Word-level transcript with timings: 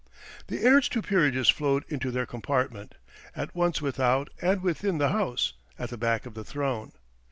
The 0.47 0.63
heirs 0.63 0.89
to 0.89 1.01
peerages 1.03 1.49
flowed 1.49 1.85
into 1.87 2.09
their 2.09 2.25
compartment, 2.25 2.95
at 3.35 3.53
once 3.53 3.83
without 3.83 4.31
and 4.41 4.63
within 4.63 4.97
the 4.97 5.09
House, 5.09 5.53
at 5.77 5.91
the 5.91 5.95
back 5.97 6.25
of 6.25 6.33
the 6.33 6.43
throne. 6.43 6.93